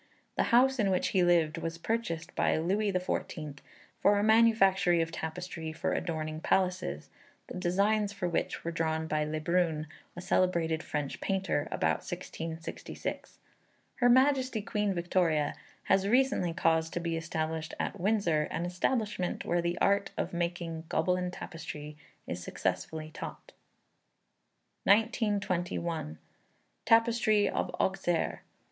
[0.35, 3.59] The house in which he lived was purchased by Louis XIV
[3.99, 7.11] for a manufactory of tapestry for adorning palaces,
[7.45, 9.85] the designs for which were drawn by Le Brun,
[10.15, 13.37] a celebrated French painter, about 1666.
[13.97, 15.53] Her Majesty Queen Victoria
[15.83, 20.85] has recently caused to be established at Windsor, an establishment where the art of making
[20.89, 21.95] "Gobelin Tapestry"
[22.25, 23.51] is successfully taught.
[24.85, 26.17] 1921.
[26.85, 28.41] Tapestry of Auxerre.